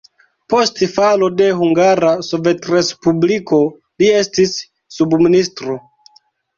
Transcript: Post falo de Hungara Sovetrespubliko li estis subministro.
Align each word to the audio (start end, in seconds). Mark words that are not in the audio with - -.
Post 0.53 0.79
falo 0.93 1.29
de 1.41 1.49
Hungara 1.59 2.09
Sovetrespubliko 2.29 3.63
li 4.05 4.13
estis 4.25 4.59
subministro. 4.99 5.83